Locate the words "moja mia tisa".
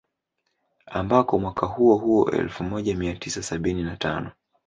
2.63-3.43